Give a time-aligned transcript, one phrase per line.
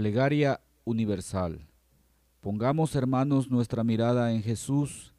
[0.00, 1.60] Plegaria universal.
[2.40, 5.12] Pongamos, hermanos, nuestra mirada en Jesús,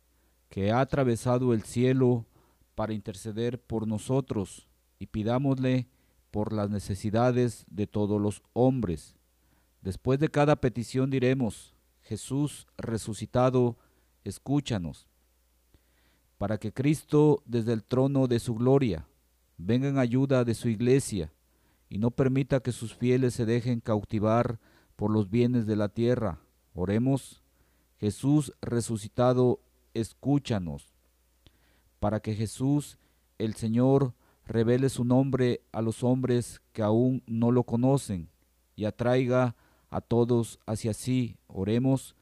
[0.49, 2.25] que ha atravesado el cielo
[2.73, 4.67] para interceder por nosotros,
[4.97, 5.87] y pidámosle
[6.31, 9.15] por las necesidades de todos los hombres.
[9.83, 13.77] Después de cada petición diremos, Jesús resucitado,
[14.23, 15.07] escúchanos,
[16.39, 19.05] para que Cristo desde el trono de su gloria
[19.59, 21.31] venga en ayuda de su iglesia
[21.87, 24.59] y no permita que sus fieles se dejen cautivar
[25.01, 26.37] por los bienes de la tierra.
[26.75, 27.41] Oremos,
[27.97, 29.59] Jesús resucitado,
[29.95, 30.93] escúchanos,
[31.99, 32.99] para que Jesús,
[33.39, 34.13] el Señor,
[34.45, 38.29] revele su nombre a los hombres que aún no lo conocen
[38.75, 39.55] y atraiga
[39.89, 41.35] a todos hacia sí.
[41.47, 42.15] Oremos,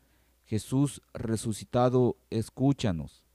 [0.45, 3.25] Jesús resucitado, escúchanos,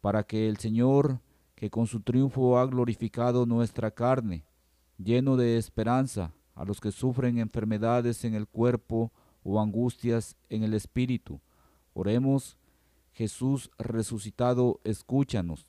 [0.00, 1.20] para que el Señor,
[1.56, 4.46] que con su triunfo ha glorificado nuestra carne,
[4.96, 9.12] lleno de esperanza a los que sufren enfermedades en el cuerpo
[9.44, 11.40] o angustias en el espíritu.
[11.94, 12.58] Oremos,
[13.12, 15.66] Jesús resucitado, escúchanos,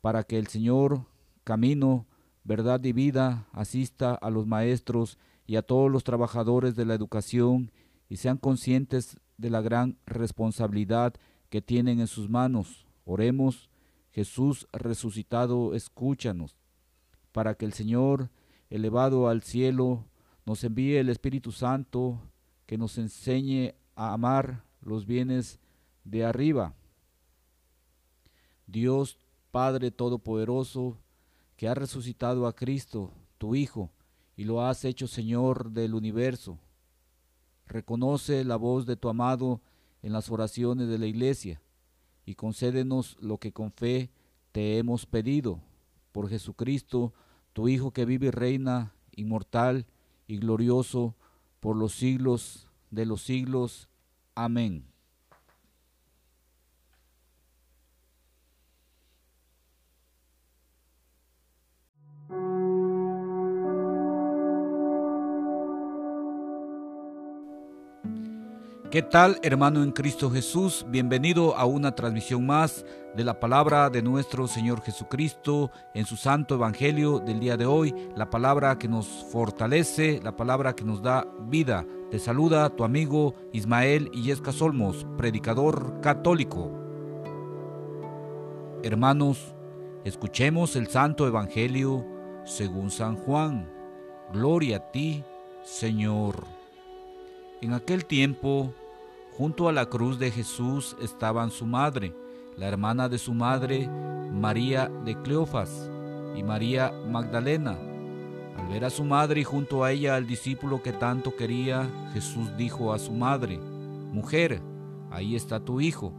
[0.00, 1.06] para que el Señor,
[1.44, 2.06] camino,
[2.44, 7.70] verdad y vida, asista a los maestros y a todos los trabajadores de la educación
[8.08, 11.14] y sean conscientes de la gran responsabilidad
[11.50, 12.86] que tienen en sus manos.
[13.04, 13.68] Oremos,
[14.12, 16.56] Jesús resucitado, escúchanos,
[17.32, 18.30] para que el Señor,
[18.70, 20.06] elevado al cielo,
[20.46, 22.20] nos envíe el Espíritu Santo
[22.66, 25.60] que nos enseñe a amar los bienes
[26.04, 26.74] de arriba.
[28.66, 29.18] Dios
[29.50, 30.96] Padre Todopoderoso,
[31.56, 33.90] que ha resucitado a Cristo, tu Hijo,
[34.36, 36.58] y lo has hecho Señor del universo.
[37.66, 39.60] Reconoce la voz de tu amado
[40.02, 41.60] en las oraciones de la iglesia
[42.24, 44.10] y concédenos lo que con fe
[44.52, 45.60] te hemos pedido.
[46.12, 47.12] Por Jesucristo,
[47.52, 49.86] tu Hijo que vive y reina, inmortal
[50.26, 51.14] y glorioso,
[51.60, 53.88] por los siglos de los siglos.
[54.34, 54.89] Amén.
[68.90, 70.84] ¿Qué tal hermano en Cristo Jesús?
[70.88, 72.84] Bienvenido a una transmisión más
[73.14, 77.94] de la palabra de nuestro Señor Jesucristo en su santo Evangelio del día de hoy,
[78.16, 81.86] la palabra que nos fortalece, la palabra que nos da vida.
[82.10, 86.72] Te saluda tu amigo Ismael Illesca Solmos, predicador católico.
[88.82, 89.54] Hermanos,
[90.04, 92.04] escuchemos el santo Evangelio
[92.44, 93.70] según San Juan.
[94.32, 95.22] Gloria a ti,
[95.62, 96.59] Señor.
[97.62, 98.72] En aquel tiempo,
[99.36, 102.14] junto a la cruz de Jesús estaban su madre,
[102.56, 103.86] la hermana de su madre,
[104.32, 105.90] María de Cleofas,
[106.34, 107.76] y María Magdalena.
[108.56, 112.56] Al ver a su madre y junto a ella al discípulo que tanto quería, Jesús
[112.56, 114.62] dijo a su madre, Mujer,
[115.10, 116.14] ahí está tu hijo.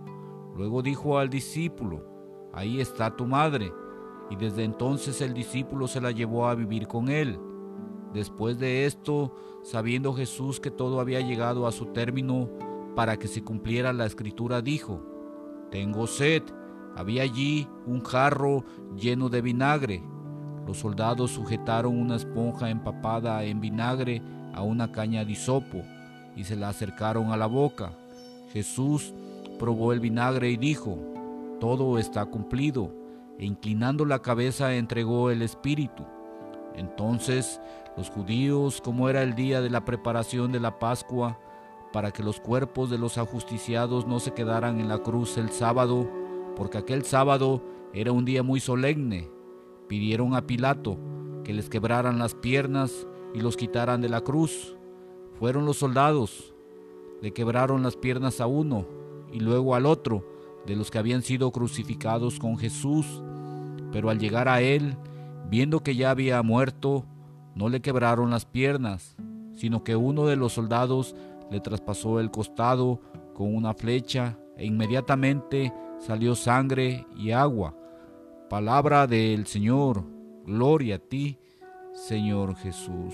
[0.55, 2.05] Luego dijo al discípulo,
[2.53, 3.73] Ahí está tu madre.
[4.29, 7.39] Y desde entonces el discípulo se la llevó a vivir con él.
[8.13, 9.33] Después de esto,
[9.63, 12.49] sabiendo Jesús que todo había llegado a su término,
[12.95, 15.01] para que se cumpliera la escritura, dijo,
[15.69, 16.43] Tengo sed.
[16.95, 18.65] Había allí un jarro
[18.97, 20.03] lleno de vinagre.
[20.67, 24.21] Los soldados sujetaron una esponja empapada en vinagre
[24.53, 25.83] a una caña de hisopo
[26.35, 27.93] y se la acercaron a la boca.
[28.51, 29.13] Jesús
[29.57, 30.97] probó el vinagre y dijo,
[31.59, 32.93] Todo está cumplido,
[33.39, 36.05] e inclinando la cabeza entregó el espíritu.
[36.75, 37.61] Entonces
[37.97, 41.39] los judíos, como era el día de la preparación de la Pascua,
[41.91, 46.09] para que los cuerpos de los ajusticiados no se quedaran en la cruz el sábado,
[46.55, 47.61] porque aquel sábado
[47.93, 49.29] era un día muy solemne,
[49.87, 50.97] pidieron a Pilato
[51.43, 54.77] que les quebraran las piernas y los quitaran de la cruz.
[55.39, 56.53] Fueron los soldados,
[57.21, 58.85] le quebraron las piernas a uno
[59.31, 60.25] y luego al otro
[60.65, 63.05] de los que habían sido crucificados con Jesús,
[63.91, 64.95] pero al llegar a él,
[65.51, 67.05] viendo que ya había muerto,
[67.55, 69.17] no le quebraron las piernas,
[69.53, 71.13] sino que uno de los soldados
[71.51, 73.01] le traspasó el costado
[73.33, 77.75] con una flecha e inmediatamente salió sangre y agua.
[78.49, 80.05] Palabra del Señor,
[80.45, 81.37] gloria a ti,
[81.93, 83.13] Señor Jesús.